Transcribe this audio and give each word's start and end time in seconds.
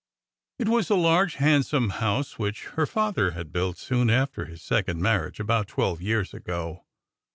It 0.57 0.67
was 0.67 0.89
a 0.89 0.95
large 0.95 1.35
handsome 1.35 1.91
house, 2.01 2.39
which 2.39 2.65
her 2.69 2.87
father 2.87 3.33
had 3.37 3.51
built 3.53 3.77
soon 3.77 4.09
after 4.09 4.45
his 4.45 4.63
second 4.63 4.99
marriage, 4.99 5.39
about 5.39 5.67
twelve 5.67 6.01
years 6.01 6.33
ago. 6.33 6.85